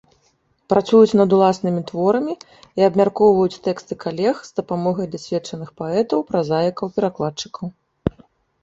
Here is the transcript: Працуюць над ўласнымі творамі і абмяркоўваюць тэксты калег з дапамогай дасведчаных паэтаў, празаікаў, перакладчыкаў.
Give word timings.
Працуюць 0.71 1.17
над 1.21 1.35
ўласнымі 1.37 1.81
творамі 1.91 2.33
і 2.81 2.85
абмяркоўваюць 2.89 3.61
тэксты 3.69 3.93
калег 4.05 4.35
з 4.49 4.57
дапамогай 4.61 5.05
дасведчаных 5.13 5.69
паэтаў, 5.85 6.19
празаікаў, 6.33 6.85
перакладчыкаў. 6.99 7.67